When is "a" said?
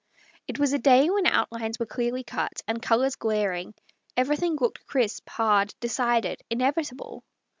0.73-0.79